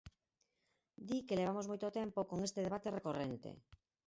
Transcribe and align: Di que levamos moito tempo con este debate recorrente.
Di 1.07 1.19
que 1.27 1.39
levamos 1.39 1.69
moito 1.71 1.93
tempo 1.99 2.19
con 2.29 2.39
este 2.47 2.63
debate 2.67 2.93
recorrente. 2.97 3.49